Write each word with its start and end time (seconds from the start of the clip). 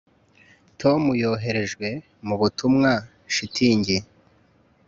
Tom 0.81 1.01
yoherejwe 1.21 1.87
mu 2.27 2.35
butumwa 2.41 2.91
shitingi 3.33 3.97